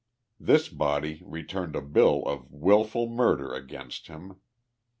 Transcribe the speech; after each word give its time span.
This 0.39 0.67
body 0.67 1.21
returned 1.23 1.75
a 1.75 1.81
bill 1.83 2.23
of 2.25 2.49
willful 2.51 3.07
murder 3.07 3.53
against 3.53 4.07
him. 4.07 4.37